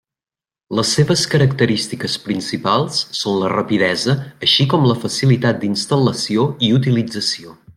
Les 0.77 0.93
seves 0.95 1.25
característiques 1.33 2.15
principals 2.23 3.03
són 3.19 3.37
la 3.43 3.51
rapidesa 3.53 4.17
així 4.49 4.67
com 4.73 4.89
la 4.93 4.97
facilitat 5.05 5.61
d'instal·lació 5.65 6.49
i 6.69 6.73
utilització. 6.79 7.59